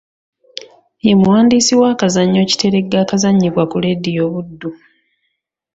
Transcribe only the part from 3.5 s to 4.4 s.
ku leediyo